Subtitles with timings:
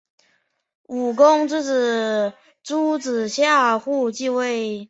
[0.87, 2.33] 武公之子
[2.65, 4.79] 邾子夏父继位。